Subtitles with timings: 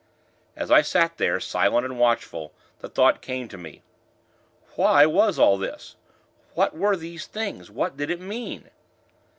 [0.55, 3.83] As I sat there, silent and watchful, the thought came to me
[4.75, 5.95] Why was all this?
[6.55, 7.69] What were these Things?
[7.69, 8.71] What did it mean?